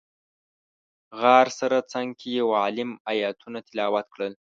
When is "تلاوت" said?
3.67-4.05